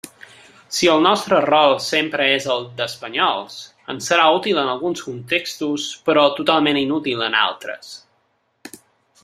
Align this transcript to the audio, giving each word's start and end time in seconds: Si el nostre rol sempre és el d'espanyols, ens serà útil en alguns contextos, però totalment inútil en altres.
Si 0.75 0.87
el 0.93 1.03
nostre 1.07 1.39
rol 1.45 1.73
sempre 1.87 2.29
és 2.37 2.47
el 2.53 2.65
d'espanyols, 2.79 3.59
ens 3.95 4.09
serà 4.13 4.25
útil 4.39 4.61
en 4.63 4.71
alguns 4.73 5.05
contextos, 5.09 5.85
però 6.09 6.25
totalment 6.41 6.81
inútil 6.85 7.23
en 7.27 7.37
altres. 7.43 7.93